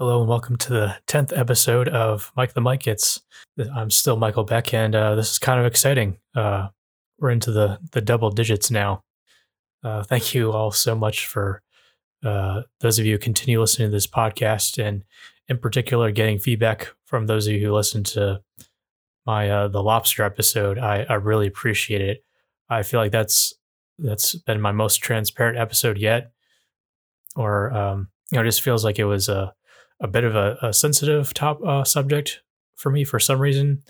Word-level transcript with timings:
Hello 0.00 0.20
and 0.20 0.30
welcome 0.30 0.56
to 0.56 0.70
the 0.70 0.96
10th 1.08 1.36
episode 1.38 1.86
of 1.86 2.32
Mike 2.34 2.54
the 2.54 2.62
Mike 2.62 2.84
Gets. 2.84 3.20
I'm 3.76 3.90
still 3.90 4.16
Michael 4.16 4.44
Beck 4.44 4.72
and 4.72 4.94
uh, 4.94 5.14
this 5.14 5.32
is 5.32 5.38
kind 5.38 5.60
of 5.60 5.66
exciting. 5.66 6.16
Uh, 6.34 6.68
we're 7.18 7.28
into 7.28 7.52
the, 7.52 7.78
the 7.92 8.00
double 8.00 8.30
digits 8.30 8.70
now. 8.70 9.02
Uh, 9.84 10.02
thank 10.02 10.34
you 10.34 10.52
all 10.52 10.70
so 10.70 10.94
much 10.94 11.26
for 11.26 11.60
uh, 12.24 12.62
those 12.80 12.98
of 12.98 13.04
you 13.04 13.12
who 13.12 13.18
continue 13.18 13.60
listening 13.60 13.88
to 13.88 13.92
this 13.92 14.06
podcast 14.06 14.82
and 14.82 15.04
in 15.48 15.58
particular 15.58 16.10
getting 16.10 16.38
feedback 16.38 16.94
from 17.04 17.26
those 17.26 17.46
of 17.46 17.52
you 17.52 17.60
who 17.60 17.74
listen 17.74 18.02
to 18.04 18.40
my 19.26 19.50
uh, 19.50 19.68
the 19.68 19.82
lobster 19.82 20.22
episode. 20.22 20.78
I, 20.78 21.04
I 21.10 21.14
really 21.16 21.46
appreciate 21.46 22.00
it. 22.00 22.24
I 22.70 22.84
feel 22.84 23.00
like 23.00 23.12
that's 23.12 23.52
that's 23.98 24.34
been 24.34 24.62
my 24.62 24.72
most 24.72 25.02
transparent 25.02 25.58
episode 25.58 25.98
yet. 25.98 26.32
Or 27.36 27.70
um, 27.74 28.08
you 28.32 28.36
know, 28.36 28.42
it 28.42 28.46
just 28.46 28.62
feels 28.62 28.82
like 28.82 28.98
it 28.98 29.04
was 29.04 29.28
a 29.28 29.52
a 30.00 30.08
bit 30.08 30.24
of 30.24 30.34
a, 30.34 30.56
a 30.62 30.72
sensitive 30.72 31.34
top 31.34 31.60
uh, 31.64 31.84
subject 31.84 32.42
for 32.76 32.90
me 32.90 33.04
for 33.04 33.18
some 33.18 33.38
reason. 33.38 33.82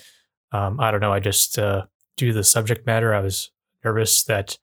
Um, 0.52 0.80
I 0.80 0.90
don't 0.90 1.00
know. 1.00 1.12
I 1.12 1.20
just 1.20 1.58
uh, 1.58 1.86
to 2.16 2.32
the 2.32 2.44
subject 2.44 2.86
matter, 2.86 3.14
I 3.14 3.20
was 3.20 3.50
nervous 3.84 4.24
that 4.24 4.58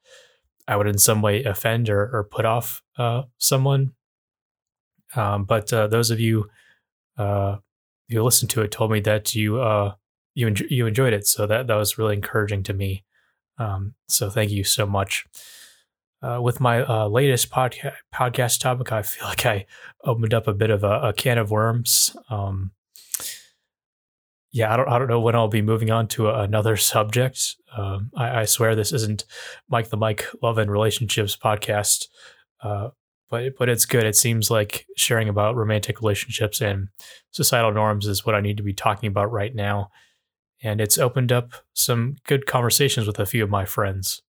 I 0.68 0.76
would 0.76 0.88
in 0.88 0.98
some 0.98 1.22
way 1.22 1.44
offend 1.44 1.90
or, 1.90 2.10
or 2.14 2.24
put 2.24 2.46
off 2.46 2.84
uh, 2.98 3.24
someone. 3.38 3.94
Um, 5.16 5.46
but 5.46 5.72
uh, 5.72 5.88
those 5.88 6.12
of 6.12 6.20
you 6.20 6.50
uh, 7.18 7.58
who 8.10 8.22
listened 8.22 8.50
to 8.52 8.62
it 8.62 8.72
told 8.72 8.92
me 8.92 9.00
that 9.02 9.34
you 9.34 9.60
uh, 9.62 9.94
you 10.36 10.48
en- 10.48 10.68
you 10.70 10.86
enjoyed 10.86 11.14
it, 11.14 11.26
so 11.26 11.48
that 11.48 11.68
that 11.68 11.76
was 11.76 11.98
really 11.98 12.16
encouraging 12.16 12.64
to 12.64 12.74
me. 12.74 13.04
Um, 13.58 13.96
so 14.08 14.30
thank 14.30 14.52
you 14.52 14.64
so 14.64 14.86
much. 14.86 15.26
Uh, 16.22 16.40
with 16.42 16.60
my 16.60 16.82
uh, 16.82 17.08
latest 17.08 17.52
podca- 17.52 17.94
podcast 18.14 18.60
topic, 18.60 18.92
I 18.92 19.04
feel 19.04 19.26
like 19.28 19.46
I 19.46 19.66
opened 20.04 20.34
up 20.34 20.48
a 20.48 20.54
bit 20.54 20.70
of 20.70 20.84
a, 20.84 21.10
a 21.10 21.14
can 21.14 21.38
of 21.38 21.52
worms. 21.52 22.16
Um, 22.30 22.72
yeah, 24.52 24.74
I 24.74 24.78
don't, 24.78 24.90
I 24.90 24.98
don't 24.98 25.10
know 25.10 25.20
when 25.20 25.36
I'll 25.36 25.48
be 25.48 25.62
moving 25.62 25.92
on 25.92 26.08
to 26.10 26.30
another 26.30 26.78
subject. 26.78 27.56
Um, 27.76 28.12
I, 28.16 28.42
I, 28.42 28.46
swear 28.46 28.76
this 28.76 28.92
isn't 28.92 29.26
Mike 29.70 29.90
the 29.90 29.98
Mike 29.98 30.26
Love 30.42 30.58
and 30.58 30.72
Relationships 30.72 31.38
podcast, 31.38 32.08
uh, 32.64 32.90
but 33.30 33.58
but 33.60 33.70
it's 33.70 33.86
good. 33.86 34.06
It 34.06 34.16
seems 34.16 34.50
like 34.50 34.88
sharing 34.96 35.30
about 35.30 35.56
romantic 35.56 36.02
relationships 36.02 36.62
and 36.62 36.88
societal 37.30 37.72
norms 37.72 38.08
is 38.08 38.26
what 38.26 38.36
I 38.36 38.42
need 38.42 38.58
to 38.58 38.64
be 38.64 38.74
talking 38.74 39.08
about 39.08 39.32
right 39.32 39.54
now, 39.54 39.92
and 40.64 40.82
it's 40.82 40.98
opened 40.98 41.32
up 41.32 41.52
some 41.74 42.16
good 42.26 42.46
conversations 42.46 43.06
with 43.06 43.20
a 43.20 43.26
few 43.26 43.44
of 43.44 43.50
my 43.50 43.66
friends. 43.66 44.24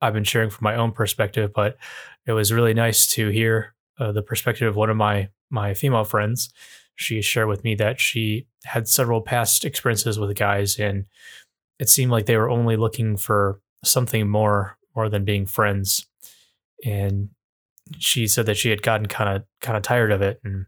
I've 0.00 0.14
been 0.14 0.24
sharing 0.24 0.50
from 0.50 0.64
my 0.64 0.76
own 0.76 0.92
perspective, 0.92 1.52
but 1.54 1.76
it 2.26 2.32
was 2.32 2.52
really 2.52 2.74
nice 2.74 3.06
to 3.14 3.28
hear 3.28 3.74
uh, 3.98 4.12
the 4.12 4.22
perspective 4.22 4.68
of 4.68 4.76
one 4.76 4.90
of 4.90 4.96
my 4.96 5.28
my 5.50 5.74
female 5.74 6.04
friends. 6.04 6.50
She 6.96 7.22
shared 7.22 7.48
with 7.48 7.62
me 7.62 7.74
that 7.76 8.00
she 8.00 8.46
had 8.64 8.88
several 8.88 9.20
past 9.20 9.64
experiences 9.64 10.18
with 10.18 10.36
guys, 10.36 10.78
and 10.78 11.06
it 11.78 11.88
seemed 11.88 12.10
like 12.10 12.26
they 12.26 12.36
were 12.36 12.50
only 12.50 12.76
looking 12.76 13.16
for 13.16 13.60
something 13.84 14.28
more 14.28 14.76
more 14.94 15.08
than 15.08 15.24
being 15.24 15.46
friends. 15.46 16.06
And 16.84 17.30
she 17.98 18.26
said 18.26 18.46
that 18.46 18.56
she 18.56 18.70
had 18.70 18.82
gotten 18.82 19.06
kind 19.06 19.36
of 19.36 19.44
kind 19.60 19.76
of 19.76 19.82
tired 19.82 20.12
of 20.12 20.22
it, 20.22 20.40
and 20.44 20.66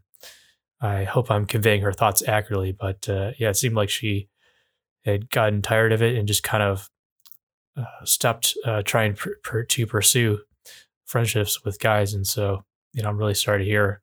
I 0.81 1.03
hope 1.03 1.29
I'm 1.29 1.45
conveying 1.45 1.81
her 1.81 1.93
thoughts 1.93 2.23
accurately. 2.27 2.71
But 2.71 3.07
uh, 3.09 3.31
yeah, 3.37 3.49
it 3.49 3.57
seemed 3.57 3.75
like 3.75 3.89
she 3.89 4.29
had 5.05 5.29
gotten 5.29 5.61
tired 5.61 5.91
of 5.91 6.01
it 6.01 6.15
and 6.15 6.27
just 6.27 6.43
kind 6.43 6.63
of 6.63 6.89
uh, 7.79 8.05
stopped 8.05 8.57
uh, 8.65 8.81
trying 8.83 9.15
to 9.69 9.85
pursue 9.87 10.39
friendships 11.05 11.63
with 11.63 11.79
guys, 11.79 12.13
and 12.13 12.27
so 12.27 12.63
you 12.93 13.01
know 13.01 13.09
I'm 13.09 13.17
really 13.17 13.33
sorry 13.33 13.59
to 13.59 13.69
hear 13.69 14.01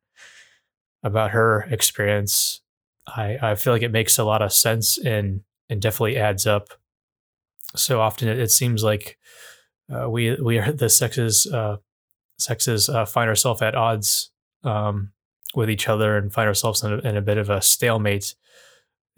about 1.03 1.31
her 1.33 1.67
experience. 1.71 2.63
I 3.07 3.39
I 3.43 3.55
feel 3.55 3.73
like 3.73 3.83
it 3.83 3.93
makes 3.93 4.19
a 4.19 4.25
lot 4.25 4.43
of 4.43 4.53
sense 4.53 4.99
and 4.99 5.43
and 5.69 5.81
definitely 5.81 6.17
adds 6.17 6.47
up. 6.47 6.71
So 7.75 8.01
often 8.01 8.29
it, 8.29 8.39
it 8.39 8.51
seems 8.51 8.83
like 8.83 9.19
uh, 9.93 10.09
we 10.09 10.35
we 10.37 10.59
are 10.59 10.73
the 10.73 10.89
sexes 10.89 11.47
uh, 11.47 11.77
sexes 12.39 12.89
uh, 12.89 13.05
find 13.05 13.29
ourselves 13.29 13.63
at 13.63 13.75
odds 13.75 14.31
um, 14.65 15.13
with 15.55 15.71
each 15.71 15.89
other 15.89 16.17
and 16.17 16.33
find 16.33 16.49
ourselves 16.49 16.83
in 16.83 16.93
a, 16.93 16.99
in 16.99 17.17
a 17.17 17.23
bit 17.23 17.39
of 17.39 17.51
a 17.51 17.61
stalemate. 17.63 18.35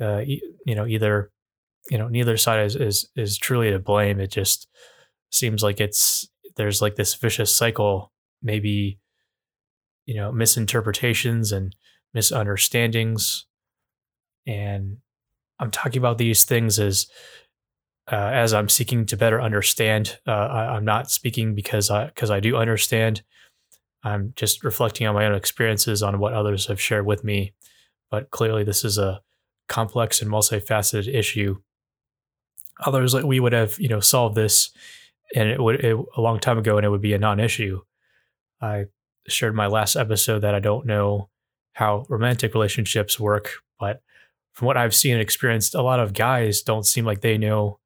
Uh, 0.00 0.22
you 0.64 0.74
know, 0.76 0.86
either 0.86 1.30
you 1.90 1.98
know 1.98 2.08
neither 2.08 2.36
side 2.36 2.64
is 2.64 2.76
is 2.76 3.08
is 3.16 3.38
truly 3.38 3.70
to 3.70 3.78
blame. 3.78 4.20
It 4.20 4.30
just 4.30 4.68
seems 5.30 5.62
like 5.62 5.80
it's 5.80 6.28
there's 6.56 6.82
like 6.82 6.96
this 6.96 7.14
vicious 7.14 7.54
cycle 7.54 8.12
maybe 8.42 8.98
you 10.06 10.14
know 10.14 10.32
misinterpretations 10.32 11.52
and 11.52 11.74
misunderstandings. 12.14 13.46
And 14.46 14.98
i'm 15.58 15.70
talking 15.70 15.98
about 15.98 16.18
these 16.18 16.44
things 16.44 16.78
as 16.78 17.06
uh, 18.10 18.30
as 18.32 18.54
i'm 18.54 18.68
seeking 18.68 19.04
to 19.04 19.16
better 19.16 19.42
understand 19.42 20.18
uh, 20.26 20.30
I, 20.30 20.76
am 20.76 20.84
not 20.84 21.10
speaking 21.10 21.54
because 21.54 21.90
i 21.90 22.06
because 22.06 22.30
i 22.30 22.40
do 22.40 22.56
understand. 22.56 23.22
I'm 24.04 24.32
just 24.36 24.62
reflecting 24.62 25.08
on 25.08 25.16
my 25.16 25.26
own 25.26 25.34
experiences 25.34 26.04
on 26.04 26.20
what 26.20 26.32
others 26.32 26.66
have 26.66 26.80
shared 26.80 27.04
with 27.04 27.24
me. 27.24 27.52
But 28.12 28.30
clearly 28.30 28.62
this 28.62 28.84
is 28.84 28.96
a 28.96 29.20
complex 29.68 30.22
and 30.22 30.30
multifaceted 30.30 31.12
issue 31.12 31.56
others 32.86 33.14
like 33.14 33.24
we 33.24 33.40
would 33.40 33.52
have 33.52 33.78
you 33.78 33.88
know 33.88 34.00
solved 34.00 34.34
this 34.34 34.70
and 35.34 35.48
it 35.48 35.60
would 35.60 35.84
it, 35.84 35.96
a 36.16 36.20
long 36.20 36.38
time 36.38 36.58
ago 36.58 36.76
and 36.76 36.86
it 36.86 36.90
would 36.90 37.02
be 37.02 37.14
a 37.14 37.18
non-issue. 37.18 37.80
I 38.60 38.86
shared 39.26 39.54
my 39.54 39.66
last 39.66 39.94
episode 39.94 40.38
that 40.38 40.54
i 40.54 40.58
don't 40.58 40.86
know 40.86 41.28
how 41.74 42.06
romantic 42.08 42.54
relationships 42.54 43.20
work 43.20 43.50
but 43.78 44.00
from 44.54 44.64
what 44.64 44.78
i've 44.78 44.94
seen 44.94 45.12
and 45.12 45.20
experienced 45.20 45.74
a 45.74 45.82
lot 45.82 46.00
of 46.00 46.14
guys 46.14 46.62
don't 46.62 46.86
seem 46.86 47.04
like 47.04 47.20
they 47.20 47.36
know 47.36 47.78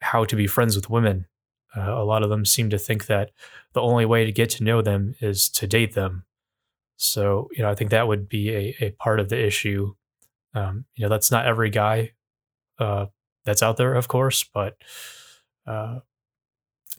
how 0.00 0.24
to 0.24 0.36
be 0.36 0.46
friends 0.46 0.76
with 0.76 0.90
women. 0.90 1.26
Uh, 1.76 1.92
a 1.92 2.04
lot 2.04 2.22
of 2.22 2.30
them 2.30 2.44
seem 2.44 2.70
to 2.70 2.78
think 2.78 3.06
that 3.06 3.30
the 3.72 3.82
only 3.82 4.06
way 4.06 4.24
to 4.24 4.32
get 4.32 4.48
to 4.50 4.64
know 4.64 4.80
them 4.80 5.14
is 5.20 5.48
to 5.50 5.66
date 5.66 5.94
them. 5.94 6.24
So 6.96 7.48
you 7.52 7.62
know 7.62 7.70
i 7.70 7.74
think 7.74 7.90
that 7.90 8.08
would 8.08 8.28
be 8.28 8.50
a, 8.50 8.76
a 8.80 8.90
part 8.92 9.20
of 9.20 9.28
the 9.28 9.42
issue. 9.44 9.94
Um, 10.54 10.86
you 10.94 11.02
know 11.02 11.08
that's 11.08 11.30
not 11.30 11.46
every 11.46 11.70
guy 11.70 12.12
uh, 12.78 13.06
that's 13.46 13.62
out 13.62 13.78
there, 13.78 13.94
of 13.94 14.08
course, 14.08 14.44
but 14.44 14.76
uh, 15.66 16.00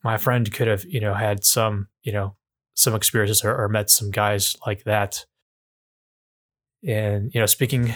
my 0.03 0.17
friend 0.17 0.51
could 0.51 0.67
have, 0.67 0.85
you 0.85 0.99
know, 0.99 1.13
had 1.13 1.43
some, 1.43 1.87
you 2.03 2.11
know, 2.11 2.35
some 2.75 2.95
experiences 2.95 3.43
or, 3.43 3.55
or 3.55 3.69
met 3.69 3.89
some 3.89 4.09
guys 4.09 4.55
like 4.65 4.83
that. 4.85 5.25
And, 6.87 7.33
you 7.33 7.39
know, 7.39 7.45
speaking, 7.45 7.93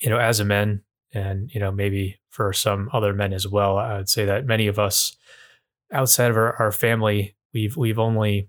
you 0.00 0.10
know, 0.10 0.18
as 0.18 0.40
a 0.40 0.44
man 0.44 0.82
and, 1.12 1.50
you 1.54 1.60
know, 1.60 1.70
maybe 1.70 2.18
for 2.30 2.52
some 2.52 2.90
other 2.92 3.12
men 3.12 3.32
as 3.32 3.46
well, 3.46 3.78
I 3.78 3.98
would 3.98 4.08
say 4.08 4.24
that 4.24 4.46
many 4.46 4.66
of 4.66 4.78
us 4.78 5.16
outside 5.92 6.30
of 6.30 6.36
our, 6.36 6.56
our 6.56 6.72
family, 6.72 7.36
we've, 7.52 7.76
we've 7.76 7.98
only 7.98 8.48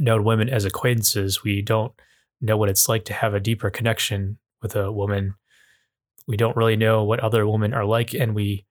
known 0.00 0.24
women 0.24 0.48
as 0.48 0.64
acquaintances. 0.64 1.44
We 1.44 1.62
don't 1.62 1.92
know 2.40 2.56
what 2.56 2.68
it's 2.68 2.88
like 2.88 3.04
to 3.04 3.12
have 3.12 3.34
a 3.34 3.40
deeper 3.40 3.70
connection 3.70 4.38
with 4.60 4.74
a 4.74 4.90
woman 4.90 5.36
we 6.26 6.36
don't 6.36 6.56
really 6.56 6.76
know 6.76 7.04
what 7.04 7.20
other 7.20 7.46
women 7.46 7.74
are 7.74 7.84
like, 7.84 8.14
and 8.14 8.34
we, 8.34 8.64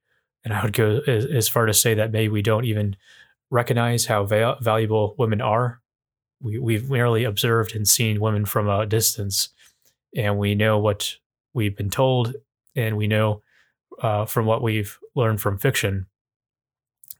and 0.44 0.52
I 0.52 0.62
would 0.62 0.72
go 0.72 1.00
as, 1.06 1.48
far 1.48 1.66
to 1.66 1.74
say 1.74 1.94
that 1.94 2.12
maybe 2.12 2.28
we 2.28 2.42
don't 2.42 2.64
even 2.64 2.96
recognize 3.50 4.06
how 4.06 4.24
va- 4.24 4.56
valuable 4.60 5.14
women 5.18 5.40
are. 5.40 5.80
We 6.40 6.58
we've 6.58 6.90
merely 6.90 7.24
observed 7.24 7.76
and 7.76 7.86
seen 7.86 8.20
women 8.20 8.44
from 8.44 8.68
a 8.68 8.86
distance, 8.86 9.50
and 10.16 10.38
we 10.38 10.54
know 10.54 10.78
what 10.78 11.16
we've 11.54 11.76
been 11.76 11.90
told, 11.90 12.34
and 12.74 12.96
we 12.96 13.06
know 13.06 13.42
uh, 14.00 14.24
from 14.24 14.46
what 14.46 14.62
we've 14.62 14.98
learned 15.14 15.40
from 15.40 15.58
fiction. 15.58 16.06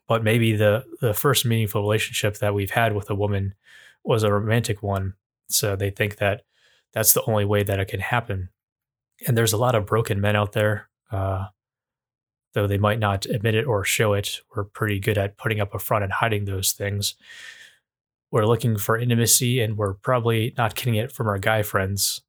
But 0.08 0.24
maybe 0.24 0.56
the 0.56 0.84
the 1.00 1.14
first 1.14 1.44
meaningful 1.44 1.82
relationship 1.82 2.38
that 2.38 2.54
we've 2.54 2.72
had 2.72 2.94
with 2.94 3.08
a 3.10 3.14
woman 3.14 3.54
was 4.02 4.24
a 4.24 4.32
romantic 4.32 4.82
one, 4.82 5.14
so 5.48 5.76
they 5.76 5.90
think 5.90 6.16
that 6.16 6.42
that's 6.92 7.12
the 7.12 7.22
only 7.26 7.44
way 7.44 7.62
that 7.62 7.78
it 7.78 7.88
can 7.88 8.00
happen 8.00 8.48
and 9.26 9.36
there's 9.36 9.52
a 9.52 9.58
lot 9.58 9.74
of 9.74 9.86
broken 9.86 10.20
men 10.20 10.36
out 10.36 10.52
there, 10.52 10.88
uh, 11.10 11.46
though 12.54 12.66
they 12.66 12.78
might 12.78 12.98
not 12.98 13.26
admit 13.26 13.54
it 13.54 13.66
or 13.66 13.84
show 13.84 14.14
it. 14.14 14.40
We're 14.54 14.64
pretty 14.64 14.98
good 14.98 15.18
at 15.18 15.36
putting 15.36 15.60
up 15.60 15.74
a 15.74 15.78
front 15.78 16.04
and 16.04 16.12
hiding 16.12 16.44
those 16.44 16.72
things. 16.72 17.14
We're 18.30 18.46
looking 18.46 18.78
for 18.78 18.98
intimacy, 18.98 19.60
and 19.60 19.76
we're 19.76 19.94
probably 19.94 20.54
not 20.56 20.74
getting 20.74 20.94
it 20.94 21.12
from 21.12 21.28
our 21.28 21.38
guy 21.38 21.62
friends. 21.62 22.22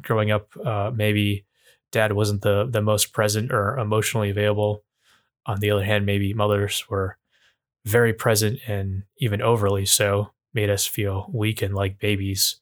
Growing 0.00 0.30
up, 0.30 0.48
uh, 0.64 0.90
maybe 0.94 1.44
dad 1.92 2.12
wasn't 2.12 2.42
the 2.42 2.66
the 2.68 2.82
most 2.82 3.12
present 3.12 3.52
or 3.52 3.78
emotionally 3.78 4.30
available. 4.30 4.84
On 5.46 5.60
the 5.60 5.70
other 5.70 5.84
hand, 5.84 6.06
maybe 6.06 6.34
mothers 6.34 6.88
were 6.88 7.18
very 7.84 8.12
present 8.12 8.58
and 8.66 9.02
even 9.18 9.42
overly 9.42 9.84
so, 9.86 10.30
made 10.52 10.70
us 10.70 10.86
feel 10.86 11.28
weak 11.32 11.60
and 11.62 11.74
like 11.74 11.98
babies. 11.98 12.56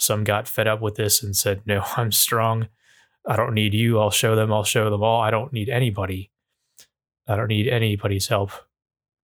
Some 0.00 0.24
got 0.24 0.48
fed 0.48 0.66
up 0.66 0.80
with 0.80 0.94
this 0.96 1.22
and 1.22 1.36
said, 1.36 1.62
No, 1.66 1.84
I'm 1.96 2.10
strong. 2.10 2.68
I 3.26 3.36
don't 3.36 3.54
need 3.54 3.74
you. 3.74 4.00
I'll 4.00 4.10
show 4.10 4.34
them. 4.34 4.52
I'll 4.52 4.64
show 4.64 4.88
them 4.88 5.02
all. 5.02 5.20
I 5.20 5.30
don't 5.30 5.52
need 5.52 5.68
anybody. 5.68 6.30
I 7.28 7.36
don't 7.36 7.48
need 7.48 7.68
anybody's 7.68 8.28
help. 8.28 8.50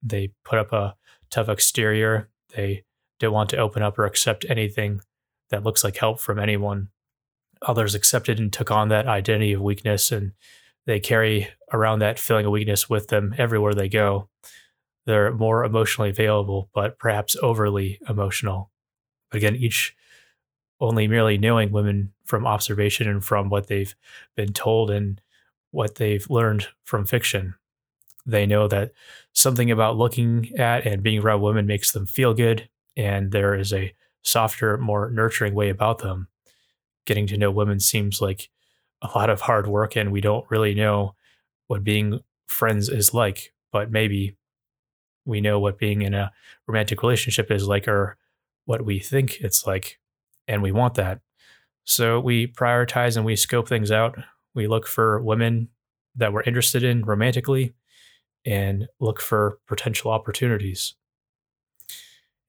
They 0.03 0.33
put 0.45 0.59
up 0.59 0.73
a 0.73 0.97
tough 1.31 1.49
exterior. 1.49 2.29
They 2.55 2.85
don't 3.19 3.33
want 3.33 3.51
to 3.51 3.57
open 3.57 3.83
up 3.83 3.99
or 3.99 4.05
accept 4.05 4.45
anything 4.49 5.01
that 5.49 5.65
looks 5.65 5.83
like 5.83 5.97
help 5.97 6.21
from 6.21 6.39
anyone. 6.39 6.89
others 7.63 7.95
accepted 7.95 8.39
and 8.39 8.53
took 8.53 8.71
on 8.71 8.89
that 8.91 9.07
identity 9.07 9.55
of 9.55 9.63
weakness 9.63 10.13
and 10.13 10.33
they 10.85 11.01
carry 11.01 11.49
around 11.73 11.99
that 12.01 12.19
feeling 12.19 12.45
of 12.45 12.53
weakness 12.53 12.89
with 12.89 13.09
them 13.09 13.35
everywhere 13.39 13.73
they 13.75 13.89
go. 13.89 14.29
They're 15.07 15.33
more 15.33 15.65
emotionally 15.65 16.11
available, 16.11 16.69
but 16.75 16.99
perhaps 16.99 17.35
overly 17.43 17.99
emotional. 18.09 18.71
But 19.31 19.39
again, 19.39 19.57
each 19.57 19.97
only 20.81 21.09
merely 21.09 21.39
knowing 21.39 21.73
women 21.73 22.13
from 22.25 22.47
observation 22.47 23.09
and 23.09 23.25
from 23.25 23.49
what 23.49 23.69
they've 23.69 23.95
been 24.35 24.53
told 24.53 24.91
and 24.91 25.21
what 25.71 25.97
they've 25.97 26.29
learned 26.29 26.67
from 26.85 27.07
fiction. 27.07 27.55
They 28.25 28.47
know 28.47 28.69
that 28.69 28.93
something 29.33 29.71
about 29.71 29.97
looking 29.97 30.53
at 30.59 30.87
and 30.87 31.03
being 31.03 31.21
around 31.21 31.43
women 31.43 31.67
makes 31.67 31.93
them 31.93 32.07
feel 32.07 32.35
good, 32.35 32.69
and 32.97 33.31
there 33.31 33.55
is 33.55 33.73
a 33.73 33.95
softer, 34.23 34.77
more 34.77 35.11
nurturing 35.11 35.55
way 35.55 35.69
about 35.69 35.99
them. 35.99 36.29
Getting 37.05 37.27
to 37.29 37.37
know 37.37 37.51
women 37.51 37.79
seems 37.79 38.21
like 38.21 38.49
a 39.01 39.09
lot 39.15 39.31
of 39.31 39.43
hard 39.43 39.69
work, 39.69 39.97
and 39.97 40.11
we 40.11 40.21
don't 40.21 40.51
really 40.51 40.75
know 40.75 41.15
what 41.69 41.85
being 41.85 42.21
friends 42.47 42.89
is 42.89 43.15
like, 43.15 43.53
but 43.71 43.91
maybe 43.91 44.37
we 45.25 45.41
know 45.41 45.59
what 45.59 45.79
being 45.79 46.03
in 46.03 46.15
a 46.15 46.33
romantic 46.67 47.03
relationship 47.03 47.51
is 47.51 47.67
like 47.69 47.87
or 47.87 48.17
what 48.65 48.85
we 48.85 48.99
think 48.99 49.41
it's 49.41 49.67
like 49.67 49.99
and 50.49 50.63
we 50.63 50.73
want 50.73 50.95
that. 50.95 51.21
So 51.85 52.21
we 52.21 52.47
prioritize 52.47 53.17
and 53.17 53.25
we 53.25 53.37
scope 53.37 53.69
things 53.69 53.91
out. 53.91 54.17
We 54.55 54.67
look 54.67 54.87
for 54.87 55.23
women 55.23 55.69
that 56.17 56.33
we're 56.33 56.43
interested 56.43 56.83
in 56.83 57.05
romantically 57.05 57.75
and 58.45 58.87
look 59.01 59.21
for 59.21 59.59
potential 59.67 60.11
opportunities. 60.11 60.95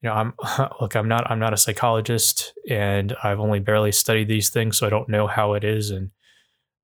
You 0.02 0.10
know 0.10 0.14
i'm 0.14 0.34
look 0.80 0.96
i'm 0.96 1.08
not 1.08 1.30
i'm 1.32 1.40
not 1.40 1.54
a 1.54 1.58
psychologist 1.58 2.54
and 2.70 3.16
i've 3.24 3.40
only 3.40 3.60
barely 3.60 3.92
studied 3.92 4.28
these 4.28 4.52
things 4.52 4.78
so 4.78 4.86
i 4.86 4.92
don't 4.92 5.10
know 5.10 5.26
how 5.26 5.54
it 5.54 5.64
is 5.64 5.90
and 5.90 6.12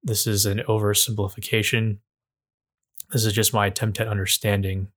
this 0.03 0.27
is 0.27 0.45
an 0.45 0.59
oversimplification. 0.67 1.99
This 3.11 3.25
is 3.25 3.33
just 3.33 3.53
my 3.53 3.67
attempt 3.67 4.01
at 4.01 4.07
understanding 4.07 4.89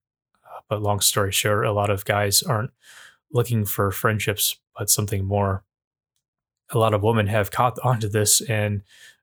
uh, 0.44 0.60
but 0.68 0.82
long 0.82 1.00
story 1.00 1.32
short, 1.32 1.64
a 1.64 1.72
lot 1.72 1.90
of 1.90 2.04
guys 2.04 2.42
aren't 2.42 2.72
looking 3.32 3.64
for 3.64 3.90
friendships, 3.90 4.56
but 4.76 4.90
something 4.90 5.24
more. 5.24 5.62
A 6.70 6.78
lot 6.78 6.94
of 6.94 7.02
women 7.02 7.26
have 7.28 7.50
caught 7.50 7.78
onto 7.82 8.08
this 8.08 8.40
and 8.40 8.82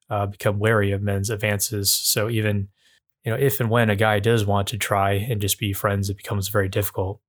uh, 0.10 0.28
become 0.28 0.60
wary 0.60 0.92
of 0.92 1.02
men's 1.02 1.30
advances. 1.30 1.92
So 1.92 2.30
even, 2.30 2.70
you 3.24 3.32
know, 3.32 3.38
if 3.38 3.60
and 3.60 3.70
when 3.70 3.90
a 3.90 3.96
guy 3.96 4.20
does 4.20 4.46
want 4.46 4.68
to 4.70 4.78
try 4.78 5.14
and 5.14 5.42
just 5.42 5.60
be 5.60 5.74
friends, 5.74 6.10
it 6.10 6.18
becomes 6.18 6.50
very 6.50 6.70
difficult. 6.70 7.20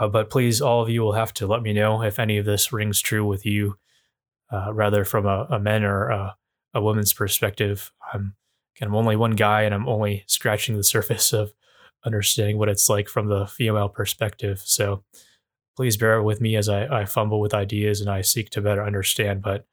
Uh, 0.00 0.08
but 0.08 0.30
please, 0.30 0.60
all 0.60 0.82
of 0.82 0.88
you 0.88 1.02
will 1.02 1.12
have 1.12 1.32
to 1.34 1.46
let 1.46 1.62
me 1.62 1.72
know 1.72 2.02
if 2.02 2.18
any 2.18 2.38
of 2.38 2.44
this 2.44 2.72
rings 2.72 3.00
true 3.00 3.26
with 3.26 3.44
you, 3.44 3.76
uh, 4.52 4.72
rather 4.72 5.04
from 5.04 5.26
a, 5.26 5.46
a 5.50 5.58
men 5.58 5.84
or 5.84 6.08
a, 6.10 6.36
a 6.74 6.82
woman's 6.82 7.12
perspective. 7.12 7.92
I'm, 8.12 8.34
I'm 8.80 8.94
only 8.94 9.16
one 9.16 9.32
guy, 9.32 9.62
and 9.62 9.74
I'm 9.74 9.88
only 9.88 10.24
scratching 10.26 10.76
the 10.76 10.84
surface 10.94 11.32
of 11.32 11.52
understanding 12.04 12.58
what 12.58 12.68
it's 12.68 12.88
like 12.88 13.08
from 13.08 13.28
the 13.28 13.46
female 13.46 13.88
perspective. 13.88 14.62
So 14.64 15.02
please 15.76 15.96
bear 15.96 16.22
with 16.22 16.40
me 16.40 16.56
as 16.56 16.68
I, 16.68 17.00
I 17.00 17.04
fumble 17.04 17.40
with 17.40 17.54
ideas 17.54 18.00
and 18.00 18.08
I 18.08 18.22
seek 18.22 18.50
to 18.50 18.60
better 18.60 18.84
understand. 18.84 19.42
But 19.42 19.66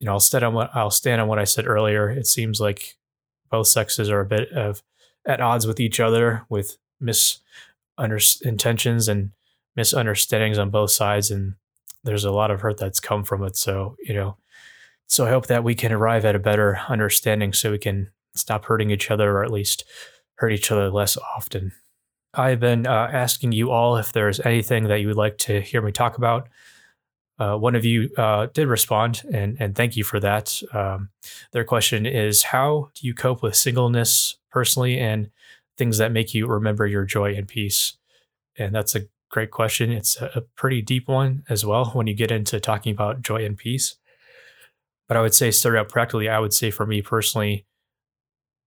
you 0.00 0.06
know, 0.06 0.12
I'll 0.12 0.20
stand 0.20 0.44
on 0.44 0.54
what 0.54 0.70
I'll 0.74 0.90
stand 0.90 1.20
on 1.20 1.28
what 1.28 1.38
I 1.38 1.44
said 1.44 1.66
earlier. 1.66 2.10
It 2.10 2.26
seems 2.26 2.60
like 2.60 2.96
both 3.50 3.68
sexes 3.68 4.10
are 4.10 4.20
a 4.20 4.26
bit 4.26 4.50
of 4.52 4.82
at 5.26 5.40
odds 5.40 5.66
with 5.66 5.80
each 5.80 6.00
other, 6.00 6.44
with 6.48 6.76
misintentions 7.02 9.08
and 9.08 9.30
misunderstandings 9.74 10.58
on 10.58 10.70
both 10.70 10.90
sides, 10.90 11.30
and 11.30 11.54
there's 12.04 12.24
a 12.24 12.30
lot 12.30 12.50
of 12.50 12.60
hurt 12.60 12.78
that's 12.78 13.00
come 13.00 13.24
from 13.24 13.42
it. 13.42 13.56
So 13.56 13.96
you 14.04 14.14
know, 14.14 14.36
so 15.06 15.26
I 15.26 15.30
hope 15.30 15.46
that 15.46 15.64
we 15.64 15.74
can 15.74 15.92
arrive 15.92 16.24
at 16.24 16.36
a 16.36 16.40
better 16.40 16.80
understanding, 16.88 17.52
so 17.52 17.70
we 17.70 17.78
can 17.78 18.10
stop 18.34 18.66
hurting 18.66 18.90
each 18.90 19.10
other, 19.10 19.38
or 19.38 19.44
at 19.44 19.50
least 19.50 19.84
hurt 20.36 20.52
each 20.52 20.70
other 20.70 20.90
less 20.90 21.16
often. 21.16 21.72
I've 22.36 22.60
been 22.60 22.86
uh, 22.86 23.08
asking 23.12 23.52
you 23.52 23.70
all 23.70 23.96
if 23.96 24.12
there's 24.12 24.40
anything 24.40 24.84
that 24.84 25.00
you 25.00 25.08
would 25.08 25.16
like 25.16 25.38
to 25.38 25.60
hear 25.60 25.80
me 25.80 25.90
talk 25.90 26.18
about. 26.18 26.48
Uh, 27.38 27.56
one 27.56 27.74
of 27.74 27.84
you 27.84 28.10
uh, 28.16 28.46
did 28.52 28.68
respond, 28.68 29.22
and, 29.32 29.56
and 29.58 29.74
thank 29.74 29.96
you 29.96 30.04
for 30.04 30.20
that. 30.20 30.62
Um, 30.72 31.10
their 31.52 31.64
question 31.64 32.06
is 32.06 32.44
How 32.44 32.90
do 32.94 33.06
you 33.06 33.14
cope 33.14 33.42
with 33.42 33.56
singleness 33.56 34.36
personally 34.50 34.98
and 34.98 35.30
things 35.76 35.98
that 35.98 36.12
make 36.12 36.34
you 36.34 36.46
remember 36.46 36.86
your 36.86 37.04
joy 37.04 37.34
and 37.34 37.48
peace? 37.48 37.94
And 38.58 38.74
that's 38.74 38.94
a 38.94 39.06
great 39.30 39.50
question. 39.50 39.90
It's 39.90 40.16
a 40.20 40.44
pretty 40.56 40.80
deep 40.80 41.08
one 41.08 41.44
as 41.48 41.64
well 41.66 41.86
when 41.86 42.06
you 42.06 42.14
get 42.14 42.30
into 42.30 42.60
talking 42.60 42.92
about 42.92 43.22
joy 43.22 43.44
and 43.44 43.56
peace. 43.56 43.96
But 45.08 45.16
I 45.16 45.20
would 45.20 45.34
say, 45.34 45.50
start 45.50 45.76
out 45.76 45.88
practically, 45.88 46.28
I 46.28 46.38
would 46.38 46.54
say 46.54 46.70
for 46.70 46.86
me 46.86 47.02
personally, 47.02 47.66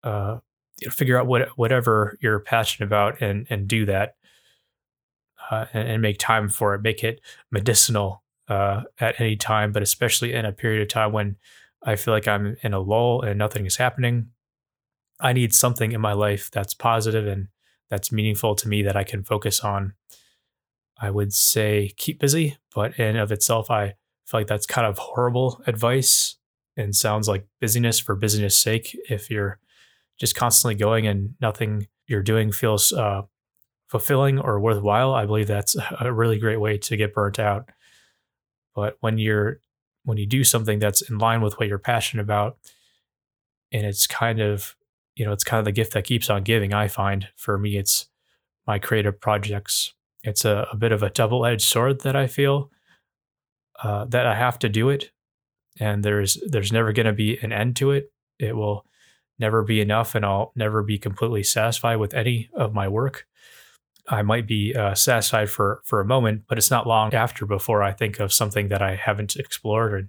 uh, 0.03 0.39
figure 0.83 1.19
out 1.19 1.27
what 1.27 1.49
whatever 1.57 2.19
you're 2.21 2.41
passionate 2.41 2.87
about 2.87 3.21
and 3.21 3.47
and 3.51 3.69
do 3.69 3.87
that 3.87 4.17
uh, 5.51 5.67
and, 5.73 5.89
and, 5.89 6.03
make 6.03 6.19
time 6.19 6.49
for 6.49 6.75
it. 6.75 6.83
Make 6.83 7.05
it 7.05 7.21
medicinal 7.51 8.23
uh, 8.49 8.83
at 9.01 9.21
any 9.21 9.37
time 9.37 9.73
but 9.73 9.83
especially 9.83 10.33
in 10.33 10.45
a 10.45 10.53
period 10.53 10.83
of 10.83 10.89
time 10.89 11.13
when 11.13 11.37
i 11.83 11.97
feel 11.97 12.15
like 12.15 12.29
i'm 12.29 12.57
in 12.63 12.73
a 12.73 12.79
lull 12.79 13.23
and 13.23 13.39
nothing 13.39 13.67
is 13.67 13.77
happening. 13.77 14.29
I 15.19 15.33
need 15.33 15.55
something 15.55 15.93
in 15.93 16.01
my 16.01 16.13
life 16.13 16.51
that's 16.51 16.75
positive 16.75 17.27
and 17.27 17.49
that's 17.89 18.13
meaningful 18.13 18.55
to 18.57 18.69
me 18.69 18.83
that 18.83 18.97
i 18.97 19.05
can 19.05 19.25
focus 19.25 19.61
on. 19.61 19.95
I 20.99 21.11
would 21.11 21.33
say 21.33 21.93
keep 21.97 22.21
busy 22.21 22.57
but 22.75 22.99
in 22.99 23.17
of 23.17 23.33
itself 23.33 23.71
i 23.71 23.95
feel 24.27 24.41
like 24.41 24.47
that's 24.47 24.67
kind 24.67 24.87
of 24.87 24.99
horrible 24.99 25.61
advice 25.67 26.37
and 26.77 26.95
sounds 26.95 27.29
like 27.29 27.47
busyness 27.61 27.99
for 27.99 28.15
busyness 28.15 28.57
sake 28.57 28.97
if 29.09 29.31
you're 29.31 29.59
just 30.19 30.35
constantly 30.35 30.75
going 30.75 31.07
and 31.07 31.35
nothing 31.41 31.89
you're 32.07 32.23
doing 32.23 32.53
feels 32.53 32.93
uh, 32.93 33.23
fulfilling 33.89 34.39
or 34.39 34.61
worthwhile, 34.61 35.15
I 35.15 35.27
believe 35.27 35.47
that's 35.47 35.77
a 36.01 36.13
really 36.13 36.39
great 36.39 36.61
way 36.61 36.79
to 36.79 36.97
get 36.97 37.15
burnt 37.15 37.39
out. 37.39 37.69
But 38.75 38.97
when 39.01 39.19
you're 39.19 39.61
when 40.05 40.19
you 40.19 40.27
do 40.27 40.45
something 40.45 40.79
that's 40.79 41.03
in 41.03 41.19
line 41.19 41.41
with 41.41 41.59
what 41.59 41.69
you're 41.69 41.79
passionate 41.79 42.23
about, 42.23 42.59
and 43.73 43.85
it's 43.85 44.07
kind 44.07 44.41
of 44.41 44.77
you 45.15 45.25
know 45.25 45.33
it's 45.33 45.45
kind 45.45 45.59
of 45.59 45.65
the 45.65 45.73
gift 45.73 45.93
that 45.95 46.05
keeps 46.05 46.31
on 46.31 46.43
giving. 46.43 46.73
I 46.73 46.89
find 46.89 47.29
for 47.37 47.59
me, 47.59 47.77
it's 47.77 48.09
my 48.67 48.79
creative 48.79 49.21
projects. 49.21 49.95
It's 50.23 50.45
a, 50.45 50.67
a 50.73 50.77
bit 50.77 50.93
of 50.93 51.03
a 51.03 51.11
double 51.11 51.47
edged 51.47 51.67
sword 51.67 52.03
that 52.03 52.17
I 52.17 52.27
feel 52.27 52.71
uh, 53.83 54.05
that 54.07 54.27
I 54.27 54.35
have 54.35 54.59
to 54.61 54.69
do 54.69 54.89
it, 54.91 55.11
and 55.81 56.05
there's 56.05 56.39
there's 56.47 56.73
never 56.73 56.93
going 56.93 57.07
to 57.07 57.13
be 57.13 57.39
an 57.39 57.53
end 57.53 57.77
to 57.77 57.93
it. 57.93 58.13
It 58.39 58.55
will 58.57 58.85
never 59.39 59.63
be 59.63 59.81
enough 59.81 60.15
and 60.15 60.25
I'll 60.25 60.53
never 60.57 60.83
be 60.83 60.99
completely 60.99 61.43
satisfied 61.43 61.97
with 61.97 62.15
any 62.15 62.49
of 62.55 62.75
my 62.75 62.89
work. 62.89 63.27
I 64.09 64.23
might 64.23 64.47
be 64.47 64.75
uh, 64.75 64.95
satisfied 64.95 65.51
for 65.51 65.83
for 65.85 66.01
a 66.01 66.05
moment, 66.05 66.45
but 66.49 66.59
it's 66.59 66.71
not 66.71 66.87
long 66.87 67.13
after 67.13 67.45
before 67.45 67.83
I 67.83 67.93
think 67.93 68.21
of 68.21 68.33
something 68.33 68.69
that 68.69 68.81
I 68.81 68.95
haven't 68.95 69.37
explored 69.37 69.95
and, 69.95 70.09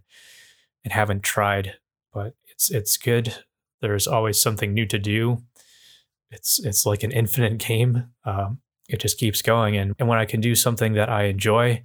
and 0.84 0.94
haven't 0.94 1.24
tried. 1.24 1.76
But 2.14 2.36
it's 2.46 2.70
it's 2.70 2.98
good. 2.98 3.34
There's 3.82 4.08
always 4.08 4.42
something 4.42 4.74
new 4.74 4.86
to 4.86 5.00
do. 5.00 5.44
It's 6.30 6.60
it's 6.64 6.86
like 6.86 7.04
an 7.04 7.12
infinite 7.12 7.58
game. 7.58 8.10
Um, 8.24 8.60
it 8.88 9.00
just 9.00 9.18
keeps 9.18 9.42
going, 9.42 9.76
and 9.76 9.96
and 9.98 10.08
when 10.08 10.20
I 10.20 10.26
can 10.26 10.42
do 10.42 10.54
something 10.54 10.94
that 10.94 11.10
I 11.10 11.24
enjoy, 11.24 11.84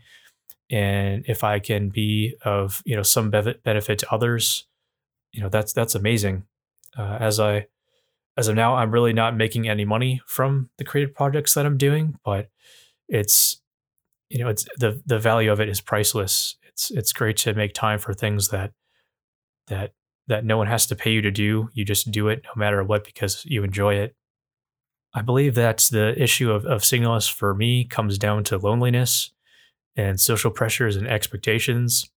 and 0.71 1.25
if 1.27 1.43
I 1.43 1.61
can 1.61 1.89
be 1.89 2.37
of 2.45 2.83
you 2.85 2.95
know 2.95 3.03
some 3.03 3.31
benefit 3.31 3.99
to 4.01 4.13
others, 4.13 4.67
you 5.33 5.41
know 5.41 5.49
that's 5.49 5.73
that's 5.73 5.95
amazing 5.95 6.45
uh, 6.97 7.19
as 7.21 7.41
I 7.41 7.67
as 8.37 8.49
of 8.49 8.57
now, 8.57 8.77
I'm 8.77 8.91
really 8.91 9.13
not 9.13 9.37
making 9.37 9.69
any 9.69 9.85
money 9.85 10.23
from 10.27 10.71
the 10.79 10.85
creative 10.85 11.15
projects 11.15 11.55
that 11.55 11.67
I'm 11.67 11.77
doing, 11.77 12.19
but 12.25 12.49
it's 13.09 13.61
you 14.31 14.39
know 14.39 14.49
it's 14.49 14.67
the 14.79 15.03
the 15.05 15.19
value 15.19 15.53
of 15.53 15.61
it 15.61 15.69
is 15.69 15.81
priceless. 15.81 16.57
It's 16.63 16.91
it's 16.91 17.13
great 17.13 17.37
to 17.39 17.55
make 17.55 17.75
time 17.75 17.99
for 17.99 18.15
things 18.15 18.49
that 18.49 18.73
that 19.69 19.93
that 20.29 20.45
no 20.45 20.57
one 20.57 20.67
has 20.67 20.87
to 20.87 20.97
pay 20.97 21.13
you 21.13 21.21
to 21.23 21.31
do. 21.31 21.69
You 21.75 21.85
just 21.85 22.11
do 22.11 22.29
it 22.29 22.43
no 22.45 22.53
matter 22.57 22.83
what 22.83 23.05
because 23.05 23.45
you 23.45 23.65
enjoy 23.65 23.95
it. 23.97 24.17
I 25.15 25.21
believe 25.21 25.55
that 25.57 25.87
the 25.91 26.21
issue 26.21 26.51
of, 26.51 26.65
of 26.65 26.85
singleness 26.85 27.29
for 27.29 27.55
me 27.55 27.85
comes 27.85 28.17
down 28.17 28.45
to 28.45 28.57
loneliness 28.57 29.31
and 29.95 30.19
social 30.19 30.51
pressures 30.51 30.97
and 30.97 31.07
expectations. 31.07 32.11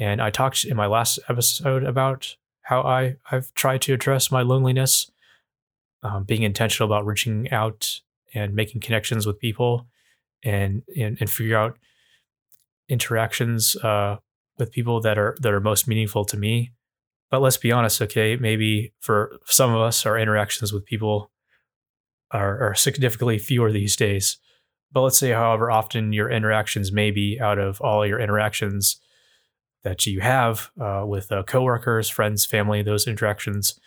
And 0.00 0.20
I 0.20 0.30
talked 0.30 0.64
in 0.64 0.76
my 0.76 0.86
last 0.86 1.20
episode 1.28 1.84
about 1.84 2.34
how 2.64 2.80
I, 2.82 3.16
I've 3.30 3.52
tried 3.54 3.82
to 3.82 3.94
address 3.94 4.30
my 4.30 4.42
loneliness, 4.42 5.10
um, 6.02 6.24
being 6.24 6.42
intentional 6.42 6.92
about 6.92 7.06
reaching 7.06 7.50
out 7.50 8.00
and 8.34 8.54
making 8.54 8.80
connections 8.80 9.26
with 9.26 9.38
people 9.38 9.86
and, 10.42 10.82
and, 10.98 11.16
and 11.20 11.30
figure 11.30 11.56
out 11.56 11.78
interactions 12.88 13.76
uh, 13.76 14.16
with 14.58 14.72
people 14.72 15.00
that 15.00 15.18
are 15.18 15.36
that 15.40 15.52
are 15.52 15.60
most 15.60 15.88
meaningful 15.88 16.24
to 16.24 16.36
me. 16.36 16.72
But 17.30 17.40
let's 17.40 17.56
be 17.56 17.72
honest, 17.72 18.00
okay, 18.02 18.36
maybe 18.36 18.92
for 19.00 19.38
some 19.46 19.74
of 19.74 19.80
us, 19.80 20.06
our 20.06 20.18
interactions 20.18 20.72
with 20.72 20.84
people 20.84 21.30
are, 22.30 22.70
are 22.70 22.74
significantly 22.74 23.38
fewer 23.38 23.72
these 23.72 23.96
days. 23.96 24.38
But 24.92 25.02
let's 25.02 25.18
say, 25.18 25.30
however 25.30 25.70
often 25.70 26.12
your 26.12 26.30
interactions 26.30 26.92
may 26.92 27.10
be 27.10 27.40
out 27.40 27.58
of 27.58 27.80
all 27.80 28.06
your 28.06 28.20
interactions, 28.20 29.00
that 29.84 30.06
you 30.06 30.20
have 30.20 30.70
uh, 30.80 31.04
with 31.06 31.30
uh, 31.30 31.42
coworkers, 31.44 32.08
friends, 32.08 32.44
family, 32.44 32.82
those 32.82 33.06
interactions 33.06 33.78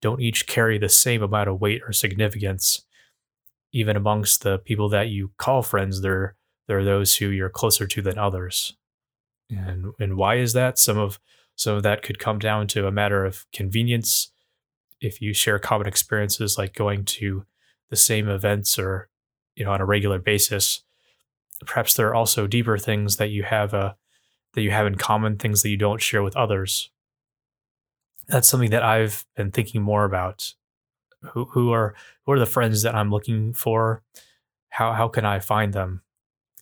don't 0.00 0.20
each 0.20 0.46
carry 0.46 0.78
the 0.78 0.88
same 0.88 1.22
amount 1.22 1.48
of 1.48 1.60
weight 1.60 1.82
or 1.86 1.92
significance. 1.92 2.84
Even 3.72 3.96
amongst 3.96 4.42
the 4.42 4.58
people 4.58 4.88
that 4.90 5.08
you 5.08 5.32
call 5.36 5.62
friends, 5.62 6.00
there 6.00 6.36
there 6.68 6.78
are 6.78 6.84
those 6.84 7.16
who 7.16 7.28
you're 7.28 7.48
closer 7.48 7.86
to 7.86 8.02
than 8.02 8.18
others. 8.18 8.74
And 9.50 9.92
and 9.98 10.16
why 10.16 10.36
is 10.36 10.52
that? 10.52 10.78
Some 10.78 10.98
of 10.98 11.18
some 11.56 11.76
of 11.76 11.82
that 11.82 12.02
could 12.02 12.18
come 12.18 12.38
down 12.38 12.66
to 12.68 12.86
a 12.86 12.92
matter 12.92 13.24
of 13.24 13.44
convenience. 13.52 14.30
If 15.00 15.20
you 15.20 15.32
share 15.32 15.58
common 15.58 15.86
experiences 15.86 16.56
like 16.56 16.74
going 16.74 17.04
to 17.04 17.44
the 17.90 17.96
same 17.96 18.28
events 18.28 18.78
or 18.78 19.08
you 19.54 19.64
know 19.64 19.72
on 19.72 19.80
a 19.80 19.86
regular 19.86 20.18
basis, 20.18 20.82
perhaps 21.66 21.94
there 21.94 22.08
are 22.08 22.14
also 22.14 22.46
deeper 22.46 22.78
things 22.78 23.16
that 23.16 23.30
you 23.30 23.42
have 23.42 23.74
uh, 23.74 23.94
that 24.58 24.64
you 24.64 24.72
have 24.72 24.88
in 24.88 24.96
common, 24.96 25.36
things 25.36 25.62
that 25.62 25.70
you 25.70 25.76
don't 25.76 26.02
share 26.02 26.22
with 26.22 26.36
others. 26.36 26.90
That's 28.26 28.48
something 28.48 28.70
that 28.70 28.82
I've 28.82 29.24
been 29.36 29.52
thinking 29.52 29.82
more 29.82 30.04
about. 30.04 30.54
Who 31.32 31.44
who 31.46 31.72
are 31.72 31.94
who 32.26 32.32
are 32.32 32.38
the 32.40 32.46
friends 32.46 32.82
that 32.82 32.94
I'm 32.94 33.10
looking 33.10 33.52
for? 33.52 34.02
How 34.70 34.92
how 34.92 35.06
can 35.06 35.24
I 35.24 35.38
find 35.38 35.72
them? 35.72 36.02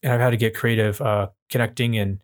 And 0.02 0.12
I've 0.12 0.20
had 0.20 0.30
to 0.30 0.36
get 0.36 0.54
creative, 0.54 1.00
uh, 1.00 1.28
connecting 1.48 1.96
and 1.96 2.20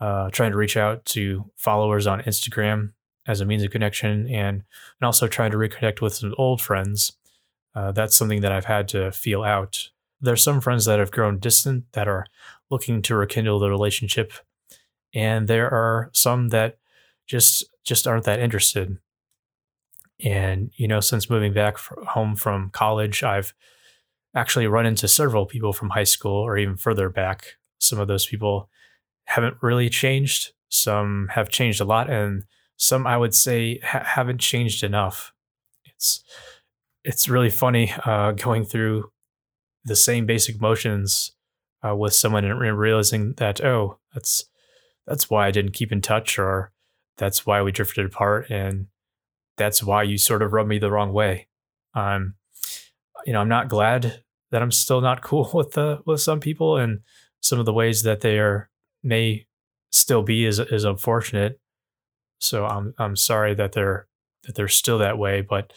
uh, 0.00 0.30
trying 0.30 0.52
to 0.52 0.56
reach 0.56 0.76
out 0.76 1.04
to 1.06 1.50
followers 1.56 2.06
on 2.06 2.22
Instagram 2.22 2.92
as 3.26 3.40
a 3.40 3.44
means 3.44 3.64
of 3.64 3.72
connection, 3.72 4.28
and 4.28 4.62
and 5.00 5.02
also 5.02 5.26
trying 5.26 5.50
to 5.50 5.56
reconnect 5.56 6.00
with 6.00 6.14
some 6.14 6.34
old 6.38 6.60
friends. 6.62 7.12
Uh, 7.74 7.90
that's 7.90 8.16
something 8.16 8.40
that 8.40 8.52
I've 8.52 8.64
had 8.64 8.86
to 8.88 9.10
feel 9.10 9.42
out 9.42 9.90
there's 10.20 10.42
some 10.42 10.60
friends 10.60 10.84
that 10.84 10.98
have 10.98 11.10
grown 11.10 11.38
distant 11.38 11.84
that 11.92 12.08
are 12.08 12.26
looking 12.70 13.02
to 13.02 13.16
rekindle 13.16 13.58
the 13.58 13.70
relationship 13.70 14.32
and 15.14 15.48
there 15.48 15.70
are 15.70 16.10
some 16.12 16.48
that 16.48 16.78
just 17.26 17.64
just 17.84 18.06
aren't 18.06 18.24
that 18.24 18.40
interested. 18.40 18.98
And 20.24 20.70
you 20.76 20.88
know 20.88 21.00
since 21.00 21.30
moving 21.30 21.52
back 21.52 21.78
home 21.78 22.34
from 22.34 22.70
college 22.70 23.22
i've 23.22 23.54
actually 24.34 24.66
run 24.66 24.86
into 24.86 25.08
several 25.08 25.46
people 25.46 25.72
from 25.72 25.90
high 25.90 26.04
school 26.04 26.36
or 26.36 26.58
even 26.58 26.76
further 26.76 27.08
back. 27.08 27.56
Some 27.78 27.98
of 27.98 28.08
those 28.08 28.26
people 28.26 28.68
haven't 29.24 29.56
really 29.62 29.88
changed. 29.88 30.52
Some 30.68 31.28
have 31.32 31.48
changed 31.48 31.80
a 31.80 31.84
lot 31.84 32.10
and 32.10 32.44
some 32.76 33.06
i 33.06 33.16
would 33.16 33.34
say 33.34 33.80
ha- 33.84 34.04
haven't 34.04 34.38
changed 34.38 34.82
enough. 34.84 35.32
It's 35.84 36.22
it's 37.04 37.28
really 37.28 37.50
funny 37.50 37.92
uh, 38.04 38.32
going 38.32 38.64
through 38.64 39.10
the 39.84 39.96
same 39.96 40.26
basic 40.26 40.60
motions 40.60 41.32
uh, 41.86 41.96
with 41.96 42.12
someone 42.14 42.44
and 42.44 42.60
realizing 42.60 43.32
that 43.34 43.64
oh 43.64 43.98
that's 44.12 44.47
that's 45.08 45.30
why 45.30 45.46
I 45.46 45.50
didn't 45.50 45.72
keep 45.72 45.90
in 45.90 46.00
touch 46.00 46.38
or 46.38 46.70
that's 47.16 47.46
why 47.46 47.62
we 47.62 47.72
drifted 47.72 48.06
apart 48.06 48.50
and 48.50 48.86
that's 49.56 49.82
why 49.82 50.04
you 50.04 50.18
sort 50.18 50.42
of 50.42 50.52
rubbed 50.52 50.68
me 50.68 50.78
the 50.78 50.90
wrong 50.90 51.12
way. 51.12 51.48
Um, 51.94 52.34
you 53.26 53.32
know, 53.32 53.40
I'm 53.40 53.48
not 53.48 53.68
glad 53.68 54.22
that 54.50 54.62
I'm 54.62 54.70
still 54.70 55.00
not 55.00 55.22
cool 55.22 55.50
with 55.52 55.72
the 55.72 56.00
with 56.06 56.20
some 56.20 56.40
people 56.40 56.76
and 56.76 57.00
some 57.40 57.58
of 57.58 57.66
the 57.66 57.72
ways 57.72 58.02
that 58.02 58.20
they 58.20 58.38
are 58.38 58.70
may 59.02 59.46
still 59.90 60.22
be 60.22 60.44
is 60.44 60.58
is 60.58 60.84
unfortunate. 60.84 61.58
So 62.40 62.66
I'm 62.66 62.94
I'm 62.98 63.16
sorry 63.16 63.54
that 63.54 63.72
they're 63.72 64.06
that 64.44 64.54
they're 64.54 64.68
still 64.68 64.98
that 64.98 65.18
way, 65.18 65.40
but 65.40 65.72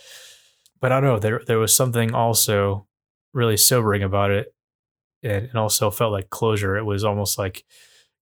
but 0.79 0.91
I 0.91 0.99
don't 0.99 1.09
know. 1.09 1.19
There 1.19 1.41
there 1.47 1.59
was 1.59 1.75
something 1.75 2.13
also 2.13 2.87
really 3.33 3.57
sobering 3.57 4.03
about 4.03 4.31
it 4.31 4.53
and, 5.23 5.45
and 5.45 5.55
also 5.55 5.89
felt 5.89 6.11
like 6.11 6.29
closure. 6.29 6.77
It 6.77 6.83
was 6.83 7.03
almost 7.03 7.37
like 7.37 7.63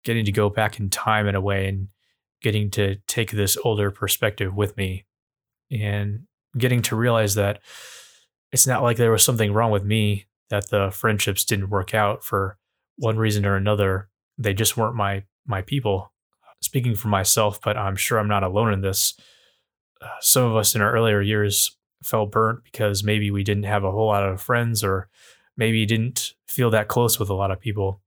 getting 0.03 0.25
to 0.25 0.31
go 0.31 0.49
back 0.49 0.79
in 0.79 0.89
time 0.89 1.27
in 1.27 1.35
a 1.35 1.41
way 1.41 1.67
and 1.67 1.87
getting 2.41 2.69
to 2.71 2.95
take 3.07 3.31
this 3.31 3.57
older 3.63 3.91
perspective 3.91 4.55
with 4.55 4.75
me 4.77 5.05
and 5.71 6.21
getting 6.57 6.81
to 6.81 6.95
realize 6.95 7.35
that 7.35 7.61
it's 8.51 8.65
not 8.65 8.81
like 8.81 8.97
there 8.97 9.11
was 9.11 9.23
something 9.23 9.53
wrong 9.53 9.71
with 9.71 9.83
me 9.83 10.25
that 10.49 10.69
the 10.69 10.89
friendships 10.91 11.45
didn't 11.45 11.69
work 11.69 11.93
out 11.93 12.23
for 12.23 12.57
one 12.97 13.17
reason 13.17 13.45
or 13.45 13.55
another. 13.55 14.09
They 14.37 14.53
just 14.53 14.77
weren't 14.77 14.95
my 14.95 15.23
my 15.45 15.61
people. 15.61 16.11
Speaking 16.61 16.95
for 16.95 17.07
myself, 17.07 17.61
but 17.61 17.77
I'm 17.77 17.95
sure 17.95 18.19
I'm 18.19 18.27
not 18.27 18.43
alone 18.43 18.73
in 18.73 18.81
this. 18.81 19.15
Uh, 20.01 20.07
some 20.19 20.43
of 20.43 20.55
us 20.55 20.75
in 20.75 20.81
our 20.81 20.91
earlier 20.91 21.21
years 21.21 21.77
felt 22.03 22.31
burnt 22.31 22.63
because 22.63 23.03
maybe 23.03 23.31
we 23.31 23.43
didn't 23.43 23.63
have 23.63 23.83
a 23.83 23.91
whole 23.91 24.07
lot 24.07 24.27
of 24.27 24.41
friends 24.41 24.83
or 24.83 25.09
maybe 25.55 25.85
didn't 25.85 26.33
feel 26.47 26.69
that 26.71 26.87
close 26.87 27.19
with 27.19 27.29
a 27.29 27.33
lot 27.33 27.51
of 27.51 27.59
people 27.59 28.01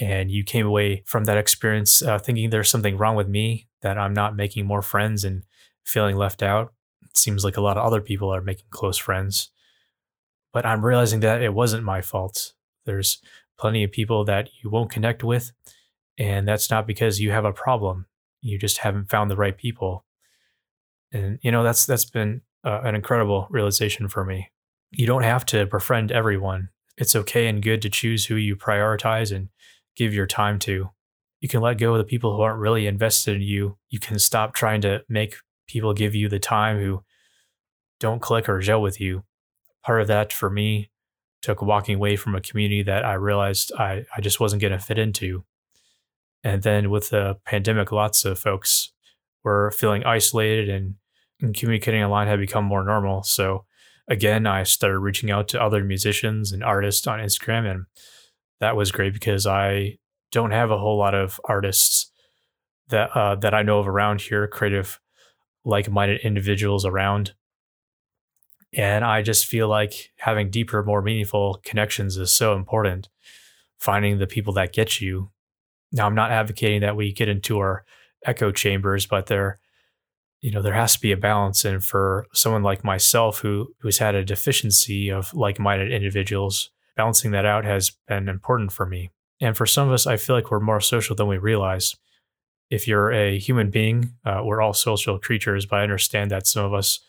and 0.00 0.30
you 0.30 0.42
came 0.42 0.66
away 0.66 1.02
from 1.06 1.24
that 1.24 1.36
experience 1.36 2.02
uh, 2.02 2.18
thinking 2.18 2.50
there's 2.50 2.70
something 2.70 2.96
wrong 2.96 3.14
with 3.14 3.28
me 3.28 3.68
that 3.82 3.98
i'm 3.98 4.14
not 4.14 4.36
making 4.36 4.64
more 4.66 4.82
friends 4.82 5.24
and 5.24 5.42
feeling 5.84 6.16
left 6.16 6.42
out. 6.42 6.72
It 7.02 7.16
seems 7.16 7.44
like 7.44 7.56
a 7.56 7.60
lot 7.60 7.76
of 7.76 7.84
other 7.84 8.00
people 8.00 8.32
are 8.32 8.40
making 8.40 8.66
close 8.70 8.96
friends. 8.96 9.50
But 10.52 10.66
i'm 10.66 10.84
realizing 10.84 11.20
that 11.20 11.42
it 11.42 11.54
wasn't 11.54 11.84
my 11.84 12.00
fault. 12.00 12.52
There's 12.84 13.18
plenty 13.58 13.84
of 13.84 13.92
people 13.92 14.24
that 14.24 14.48
you 14.62 14.70
won't 14.70 14.90
connect 14.90 15.22
with 15.22 15.52
and 16.18 16.46
that's 16.46 16.70
not 16.70 16.86
because 16.86 17.20
you 17.20 17.30
have 17.30 17.44
a 17.44 17.52
problem. 17.52 18.06
You 18.40 18.58
just 18.58 18.78
haven't 18.78 19.10
found 19.10 19.30
the 19.30 19.36
right 19.36 19.56
people. 19.56 20.04
And 21.12 21.38
you 21.42 21.50
know 21.50 21.62
that's 21.62 21.86
that's 21.86 22.04
been 22.04 22.42
uh, 22.64 22.80
an 22.84 22.94
incredible 22.94 23.46
realization 23.50 24.08
for 24.08 24.24
me. 24.24 24.50
You 24.90 25.06
don't 25.06 25.22
have 25.22 25.44
to 25.46 25.66
befriend 25.66 26.12
everyone. 26.12 26.68
It's 26.96 27.16
okay 27.16 27.46
and 27.48 27.62
good 27.62 27.82
to 27.82 27.90
choose 27.90 28.26
who 28.26 28.36
you 28.36 28.56
prioritize 28.56 29.34
and 29.34 29.48
give 29.96 30.14
your 30.14 30.26
time 30.26 30.58
to. 30.60 30.90
You 31.40 31.48
can 31.48 31.60
let 31.60 31.78
go 31.78 31.92
of 31.92 31.98
the 31.98 32.04
people 32.04 32.36
who 32.36 32.42
aren't 32.42 32.60
really 32.60 32.86
invested 32.86 33.36
in 33.36 33.42
you. 33.42 33.76
You 33.88 33.98
can 33.98 34.18
stop 34.18 34.54
trying 34.54 34.80
to 34.82 35.02
make 35.08 35.36
people 35.66 35.92
give 35.92 36.14
you 36.14 36.28
the 36.28 36.38
time 36.38 36.78
who 36.78 37.02
don't 37.98 38.22
click 38.22 38.48
or 38.48 38.60
gel 38.60 38.80
with 38.82 39.00
you. 39.00 39.24
Part 39.84 40.00
of 40.00 40.08
that 40.08 40.32
for 40.32 40.50
me 40.50 40.90
took 41.40 41.60
walking 41.60 41.96
away 41.96 42.14
from 42.16 42.34
a 42.34 42.40
community 42.40 42.82
that 42.84 43.04
I 43.04 43.14
realized 43.14 43.72
I, 43.76 44.04
I 44.16 44.20
just 44.20 44.38
wasn't 44.38 44.62
going 44.62 44.72
to 44.72 44.78
fit 44.78 44.98
into. 44.98 45.44
And 46.44 46.62
then 46.62 46.90
with 46.90 47.10
the 47.10 47.38
pandemic, 47.44 47.90
lots 47.90 48.24
of 48.24 48.38
folks 48.38 48.92
were 49.44 49.72
feeling 49.72 50.04
isolated 50.04 50.68
and 50.68 50.94
and 51.42 51.54
communicating 51.54 52.02
online 52.02 52.28
had 52.28 52.38
become 52.38 52.64
more 52.64 52.84
normal. 52.84 53.24
So 53.24 53.64
again, 54.08 54.46
I 54.46 54.62
started 54.62 55.00
reaching 55.00 55.30
out 55.30 55.48
to 55.48 55.62
other 55.62 55.82
musicians 55.84 56.52
and 56.52 56.62
artists 56.62 57.06
on 57.06 57.18
Instagram, 57.18 57.68
and 57.68 57.86
that 58.62 58.76
was 58.76 58.92
great 58.92 59.12
because 59.12 59.44
I 59.44 59.98
don't 60.30 60.52
have 60.52 60.70
a 60.70 60.78
whole 60.78 60.96
lot 60.96 61.16
of 61.16 61.40
artists 61.44 62.12
that 62.90 63.10
uh, 63.10 63.34
that 63.34 63.54
I 63.54 63.62
know 63.62 63.80
of 63.80 63.88
around 63.88 64.20
here, 64.20 64.46
creative, 64.46 65.00
like-minded 65.64 66.20
individuals 66.20 66.86
around. 66.86 67.34
And 68.72 69.04
I 69.04 69.20
just 69.20 69.46
feel 69.46 69.66
like 69.66 70.12
having 70.16 70.48
deeper, 70.48 70.84
more 70.84 71.02
meaningful 71.02 71.60
connections 71.64 72.16
is 72.16 72.32
so 72.32 72.54
important. 72.54 73.08
Finding 73.80 74.18
the 74.18 74.28
people 74.28 74.52
that 74.54 74.72
get 74.72 75.00
you. 75.00 75.32
Now, 75.90 76.06
I'm 76.06 76.14
not 76.14 76.30
advocating 76.30 76.82
that 76.82 76.94
we 76.94 77.12
get 77.12 77.28
into 77.28 77.58
our 77.58 77.84
echo 78.24 78.52
chambers, 78.52 79.06
but 79.06 79.26
there 79.26 79.58
you 80.40 80.52
know 80.52 80.62
there 80.62 80.74
has 80.74 80.94
to 80.94 81.00
be 81.00 81.10
a 81.10 81.16
balance 81.16 81.64
and 81.64 81.82
for 81.82 82.26
someone 82.32 82.62
like 82.62 82.84
myself 82.84 83.40
who 83.40 83.74
who's 83.80 83.98
had 83.98 84.14
a 84.14 84.24
deficiency 84.24 85.10
of 85.10 85.34
like-minded 85.34 85.90
individuals 85.90 86.70
balancing 86.96 87.30
that 87.32 87.46
out 87.46 87.64
has 87.64 87.92
been 88.06 88.28
important 88.28 88.72
for 88.72 88.86
me. 88.86 89.10
And 89.40 89.56
for 89.56 89.66
some 89.66 89.88
of 89.88 89.94
us 89.94 90.06
i 90.06 90.16
feel 90.16 90.36
like 90.36 90.50
we're 90.50 90.60
more 90.60 90.80
social 90.80 91.16
than 91.16 91.28
we 91.28 91.38
realize. 91.38 91.96
If 92.70 92.88
you're 92.88 93.12
a 93.12 93.38
human 93.38 93.70
being 93.70 94.14
uh, 94.24 94.42
we're 94.44 94.60
all 94.60 94.74
social 94.74 95.18
creatures 95.18 95.66
but 95.66 95.80
i 95.80 95.82
understand 95.82 96.30
that 96.30 96.46
some 96.46 96.64
of 96.64 96.74
us 96.74 97.00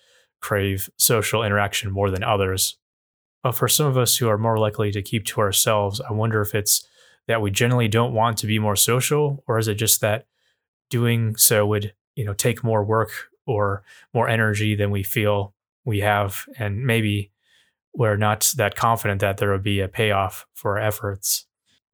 crave 0.42 0.90
social 0.98 1.44
interaction 1.44 1.92
more 1.92 2.10
than 2.10 2.24
others. 2.24 2.78
But 3.44 3.54
for 3.54 3.68
some 3.68 3.88
of 3.88 3.98
us 3.98 4.18
who 4.18 4.30
are 4.30 4.38
more 4.38 4.58
likely 4.58 4.92
to 4.92 5.02
keep 5.02 5.26
to 5.26 5.42
ourselves 5.42 6.02
i 6.02 6.12
wonder 6.14 6.42
if 6.42 6.56
it's 6.56 6.88
that 7.28 7.42
we 7.42 7.52
generally 7.52 7.88
don't 7.88 8.14
want 8.14 8.38
to 8.38 8.48
be 8.48 8.60
more 8.60 8.76
social 8.76 9.44
or 9.48 9.58
is 9.58 9.68
it 9.68 9.76
just 9.76 10.02
that 10.02 10.26
doing 10.90 11.36
so 11.36 11.66
would 11.66 11.94
you 12.16 12.26
know 12.26 12.34
take 12.34 12.64
more 12.64 12.84
work 12.84 13.12
or 13.46 13.84
more 14.14 14.30
energy 14.30 14.76
than 14.76 14.92
we 14.92 15.04
feel 15.04 15.54
we 15.86 16.00
have? 16.00 16.46
And 16.58 16.86
maybe 16.86 17.32
we're 17.94 18.18
not 18.18 18.54
that 18.58 18.76
confident 18.76 19.22
that 19.22 19.38
there 19.38 19.52
would 19.52 19.64
be 19.64 19.80
a 19.80 19.88
payoff 19.88 20.46
for 20.54 20.80
our 20.80 20.86
efforts. 20.86 21.46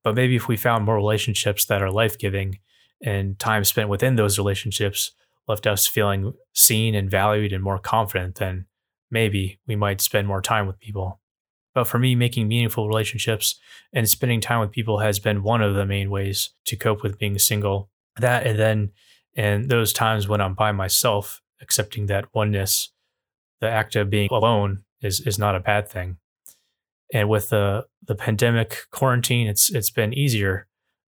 But 0.03 0.15
maybe 0.15 0.35
if 0.35 0.47
we 0.47 0.57
found 0.57 0.85
more 0.85 0.95
relationships 0.95 1.65
that 1.65 1.81
are 1.81 1.91
life-giving 1.91 2.59
and 3.01 3.37
time 3.37 3.63
spent 3.63 3.89
within 3.89 4.15
those 4.15 4.37
relationships 4.37 5.11
left 5.47 5.67
us 5.67 5.87
feeling 5.87 6.33
seen 6.53 6.95
and 6.95 7.09
valued 7.09 7.51
and 7.51 7.63
more 7.63 7.79
confident 7.79 8.35
then 8.35 8.65
maybe 9.09 9.59
we 9.67 9.75
might 9.75 10.01
spend 10.01 10.27
more 10.27 10.41
time 10.41 10.67
with 10.67 10.79
people. 10.79 11.19
But 11.73 11.85
for 11.85 11.97
me 11.97 12.15
making 12.15 12.47
meaningful 12.47 12.87
relationships 12.87 13.55
and 13.93 14.07
spending 14.07 14.41
time 14.41 14.59
with 14.59 14.71
people 14.71 14.99
has 14.99 15.19
been 15.19 15.43
one 15.43 15.61
of 15.61 15.75
the 15.75 15.85
main 15.85 16.09
ways 16.09 16.51
to 16.65 16.75
cope 16.75 17.03
with 17.03 17.19
being 17.19 17.37
single. 17.39 17.89
That 18.17 18.45
and 18.45 18.59
then 18.59 18.91
and 19.35 19.69
those 19.69 19.93
times 19.93 20.27
when 20.27 20.41
I'm 20.41 20.53
by 20.53 20.71
myself, 20.71 21.41
accepting 21.61 22.07
that 22.07 22.33
oneness, 22.33 22.89
the 23.61 23.69
act 23.69 23.95
of 23.95 24.09
being 24.09 24.29
alone 24.31 24.83
is 25.01 25.19
is 25.21 25.39
not 25.39 25.55
a 25.55 25.59
bad 25.59 25.87
thing. 25.89 26.17
And 27.13 27.29
with 27.29 27.49
the 27.49 27.85
the 28.05 28.15
pandemic 28.15 28.85
quarantine, 28.91 29.47
it's 29.47 29.73
it's 29.73 29.91
been 29.91 30.13
easier 30.13 30.67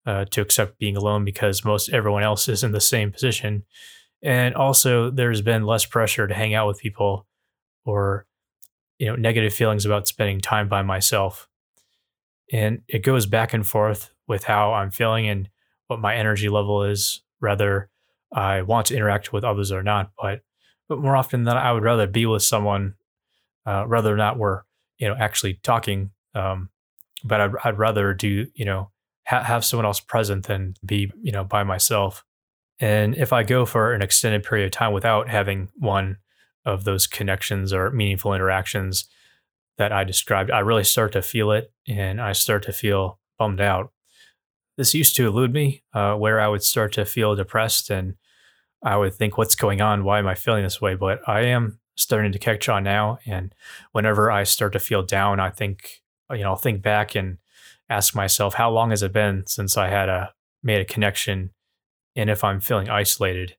uh, 0.05 0.25
to 0.31 0.41
accept 0.41 0.79
being 0.79 0.95
alone 0.95 1.25
because 1.25 1.65
most 1.65 1.89
everyone 1.89 2.23
else 2.23 2.47
is 2.47 2.63
in 2.63 2.71
the 2.71 2.81
same 2.81 3.11
position. 3.11 3.63
And 4.23 4.55
also, 4.55 5.11
there's 5.11 5.41
been 5.41 5.65
less 5.65 5.85
pressure 5.85 6.27
to 6.27 6.33
hang 6.33 6.53
out 6.53 6.67
with 6.67 6.79
people 6.79 7.27
or 7.85 8.25
you 8.99 9.07
know 9.07 9.15
negative 9.15 9.53
feelings 9.53 9.85
about 9.85 10.07
spending 10.07 10.39
time 10.39 10.67
by 10.67 10.81
myself. 10.81 11.47
And 12.51 12.81
it 12.87 13.03
goes 13.03 13.25
back 13.25 13.53
and 13.53 13.67
forth 13.67 14.11
with 14.27 14.45
how 14.45 14.73
I'm 14.73 14.91
feeling 14.91 15.27
and 15.27 15.49
what 15.87 15.99
my 15.99 16.15
energy 16.15 16.49
level 16.49 16.83
is, 16.83 17.21
whether 17.39 17.89
I 18.33 18.61
want 18.61 18.87
to 18.87 18.95
interact 18.95 19.33
with 19.33 19.43
others 19.43 19.71
or 19.71 19.83
not. 19.83 20.11
But 20.21 20.41
but 20.87 20.99
more 20.99 21.15
often 21.15 21.43
than 21.43 21.57
I 21.57 21.71
would 21.71 21.83
rather 21.83 22.07
be 22.07 22.25
with 22.25 22.43
someone, 22.43 22.95
uh, 23.67 23.85
rather 23.87 24.15
not 24.15 24.37
we're 24.39 24.61
you 24.97 25.07
know 25.07 25.15
actually 25.15 25.55
talking. 25.63 26.11
Um, 26.33 26.69
but 27.23 27.41
I'd, 27.41 27.51
I'd 27.63 27.77
rather 27.77 28.13
do 28.13 28.47
you 28.55 28.65
know 28.65 28.91
ha- 29.27 29.43
have 29.43 29.65
someone 29.65 29.85
else 29.85 29.99
present 29.99 30.47
than 30.47 30.75
be 30.85 31.11
you 31.21 31.31
know 31.31 31.43
by 31.43 31.63
myself. 31.63 32.23
And 32.79 33.15
if 33.15 33.33
I 33.33 33.43
go 33.43 33.65
for 33.65 33.93
an 33.93 34.01
extended 34.01 34.43
period 34.43 34.65
of 34.65 34.71
time 34.71 34.93
without 34.93 35.29
having 35.29 35.69
one 35.75 36.17
of 36.63 36.83
those 36.83 37.07
connections 37.07 37.73
or 37.73 37.89
meaningful 37.91 38.33
interactions 38.33 39.07
that 39.77 39.91
I 39.91 40.03
described, 40.03 40.51
I 40.51 40.59
really 40.59 40.83
start 40.83 41.11
to 41.13 41.21
feel 41.21 41.51
it, 41.51 41.71
and 41.87 42.21
I 42.21 42.33
start 42.33 42.63
to 42.63 42.71
feel 42.71 43.19
bummed 43.37 43.61
out. 43.61 43.91
This 44.77 44.93
used 44.93 45.15
to 45.15 45.27
elude 45.27 45.53
me, 45.53 45.83
uh, 45.93 46.13
where 46.15 46.39
I 46.39 46.47
would 46.47 46.63
start 46.63 46.93
to 46.93 47.05
feel 47.05 47.35
depressed 47.35 47.89
and 47.89 48.15
I 48.83 48.95
would 48.95 49.15
think, 49.15 49.37
what's 49.37 49.55
going 49.55 49.81
on? 49.81 50.03
Why 50.03 50.19
am 50.19 50.27
I 50.27 50.35
feeling 50.35 50.63
this 50.63 50.79
way? 50.79 50.93
But 50.95 51.27
I 51.27 51.41
am 51.41 51.79
starting 51.97 52.31
to 52.31 52.39
catch 52.39 52.69
on 52.69 52.83
now. 52.83 53.19
And 53.25 53.53
whenever 53.91 54.31
I 54.31 54.43
start 54.43 54.73
to 54.73 54.79
feel 54.79 55.03
down, 55.03 55.39
I 55.39 55.49
think, 55.49 56.01
you 56.31 56.39
know, 56.39 56.51
I'll 56.51 56.55
think 56.55 56.81
back 56.81 57.15
and 57.15 57.39
ask 57.89 58.15
myself, 58.15 58.53
how 58.53 58.69
long 58.69 58.91
has 58.91 59.03
it 59.03 59.11
been 59.11 59.45
since 59.47 59.75
I 59.75 59.89
had 59.89 60.07
a 60.07 60.33
made 60.63 60.79
a 60.79 60.85
connection? 60.85 61.51
And 62.15 62.29
if 62.29 62.43
I'm 62.43 62.61
feeling 62.61 62.89
isolated, 62.89 63.55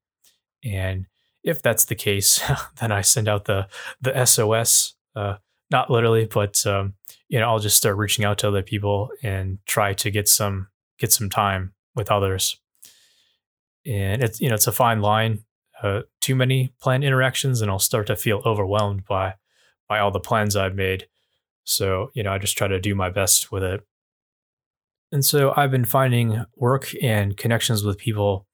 and 0.65 1.07
if 1.45 1.63
that's 1.63 1.85
the 1.85 1.95
case, 1.95 2.41
then 2.81 2.93
I 2.93 3.03
send 3.03 3.29
out 3.29 3.45
the 3.45 3.69
the 4.01 4.25
SOS. 4.25 4.95
Uh, 5.15 5.37
not 5.71 5.91
literally, 5.91 6.25
but 6.25 6.65
um, 6.67 6.95
you 7.29 7.39
know, 7.39 7.49
I'll 7.49 7.59
just 7.59 7.77
start 7.77 7.97
reaching 7.97 8.25
out 8.25 8.39
to 8.39 8.49
other 8.49 8.63
people 8.63 9.11
and 9.23 9.59
try 9.67 9.93
to 9.95 10.11
get 10.11 10.29
some 10.29 10.69
get 10.99 11.13
some 11.13 11.29
time 11.29 11.75
with 11.95 12.11
others. 12.11 12.57
And 13.87 14.23
it's 14.23 14.41
you 14.41 14.49
know 14.49 14.55
it's 14.55 14.67
a 14.67 14.73
fine 14.73 15.01
line. 15.01 15.45
Uh, 15.83 16.03
too 16.21 16.35
many 16.35 16.73
plan 16.81 17.03
interactions, 17.03 17.61
and 17.61 17.71
I'll 17.71 17.79
start 17.79 18.07
to 18.09 18.17
feel 18.17 18.43
overwhelmed 18.45 19.05
by 19.05 19.35
by 19.89 19.99
all 19.99 20.11
the 20.11 20.21
plans 20.21 20.57
I've 20.57 20.75
made. 20.75 21.07
So 21.65 22.11
you 22.15 22.23
know 22.23 22.33
I 22.33 22.39
just 22.39 22.57
try 22.57 22.69
to 22.69 22.81
do 22.81 22.95
my 22.95 23.11
best 23.11 23.53
with 23.53 23.63
it. 23.63 23.81
And 25.11 25.25
so 25.25 25.55
I've 25.57 25.71
been 25.71 25.87
finding 25.87 26.45
work 26.57 26.93
and 27.03 27.37
connections 27.37 27.83
with 27.83 27.97
people 27.97 28.47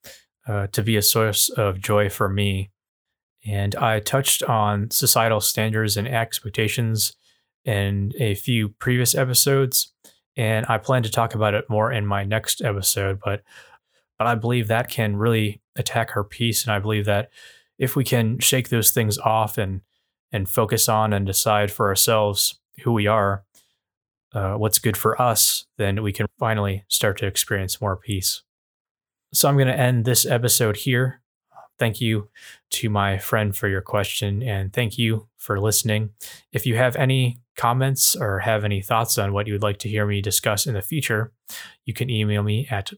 uh, 0.47 0.69
to 0.69 0.83
be 0.83 0.97
a 0.97 1.03
source 1.03 1.49
of 1.49 1.81
joy 1.81 2.09
for 2.09 2.29
me. 2.29 2.71
And 3.45 3.75
I 3.75 3.99
touched 3.99 4.43
on 4.45 4.91
societal 4.91 5.41
standards 5.41 5.97
and 5.97 6.07
expectations 6.07 7.17
in 7.65 8.13
a 8.19 8.37
few 8.37 8.69
previous 8.69 9.15
episodes 9.15 9.93
and 10.37 10.67
I 10.69 10.79
plan 10.79 11.03
to 11.05 11.11
talk 11.11 11.35
about 11.35 11.55
it 11.55 11.71
more 11.71 11.93
in 11.93 12.07
my 12.07 12.25
next 12.25 12.61
episode. 12.63 13.21
But 13.25 13.43
but 14.19 14.27
I 14.27 14.35
believe 14.35 14.69
that 14.69 14.89
can 14.89 15.17
really 15.17 15.61
attack 15.77 16.11
her 16.11 16.25
peace, 16.25 16.65
and 16.65 16.73
I 16.73 16.79
believe 16.79 17.05
that 17.07 17.31
if 17.79 17.97
we 17.97 18.05
can 18.05 18.39
shake 18.39 18.69
those 18.69 18.91
things 18.91 19.19
off 19.19 19.59
and 19.59 19.81
and 20.33 20.49
focus 20.49 20.89
on 20.89 21.13
and 21.13 21.27
decide 21.27 21.71
for 21.71 21.89
ourselves 21.89 22.59
who 22.83 22.93
we 22.93 23.07
are, 23.07 23.45
uh, 24.35 24.55
what's 24.55 24.81
good 24.81 24.97
for 24.97 25.21
us, 25.21 25.67
then 25.79 26.03
we 26.03 26.13
can 26.13 26.27
finally 26.41 26.85
start 26.89 27.17
to 27.19 27.27
experience 27.27 27.81
more 27.81 27.97
peace. 27.97 28.43
So 29.33 29.49
I'm 29.49 29.57
going 29.57 29.69
to 29.69 29.79
end 29.79 30.05
this 30.05 30.27
episode 30.27 30.79
here. 30.79 31.21
Thank 31.79 32.01
you 32.01 32.31
to 32.71 32.91
my 32.91 33.19
friend 33.19 33.55
for 33.55 33.69
your 33.69 33.81
question, 33.81 34.43
and 34.43 34.73
thank 34.73 34.99
you 34.99 35.29
for 35.37 35.61
listening. 35.61 36.11
If 36.53 36.67
you 36.67 36.77
have 36.77 36.97
any 36.97 37.39
comments 37.57 38.17
or 38.17 38.41
have 38.41 38.65
any 38.65 38.81
thoughts 38.81 39.19
on 39.19 39.33
what 39.33 39.47
you 39.47 39.53
would 39.53 39.63
like 39.63 39.79
to 39.79 39.89
hear 39.89 40.07
me 40.07 40.21
discuss 40.21 40.67
in 40.67 40.75
the 40.75 40.83
future, 40.83 41.33
you 41.85 41.95
can 41.95 42.11
email 42.11 42.43
me 42.43 42.67
at 42.71 42.91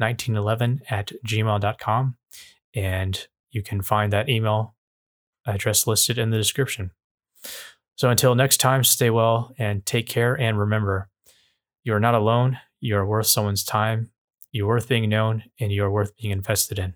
beckm1911 0.00 0.80
at 0.90 1.12
gmail.com, 1.26 2.16
and 2.74 3.26
you 3.50 3.62
can 3.62 3.82
find 3.82 4.12
that 4.12 4.28
email 4.28 4.74
address 5.46 5.86
listed 5.86 6.18
in 6.18 6.30
the 6.30 6.38
description. 6.38 6.90
So 7.96 8.10
until 8.10 8.34
next 8.34 8.56
time, 8.58 8.82
stay 8.82 9.10
well 9.10 9.54
and 9.58 9.84
take 9.86 10.06
care. 10.06 10.34
And 10.34 10.58
remember, 10.58 11.08
you 11.84 11.94
are 11.94 12.00
not 12.00 12.14
alone. 12.14 12.58
You 12.80 12.96
are 12.96 13.06
worth 13.06 13.26
someone's 13.26 13.64
time. 13.64 14.10
You're 14.50 14.66
worth 14.66 14.88
being 14.88 15.08
known, 15.08 15.44
and 15.60 15.70
you 15.72 15.84
are 15.84 15.90
worth 15.90 16.16
being 16.16 16.32
invested 16.32 16.78
in. 16.78 16.94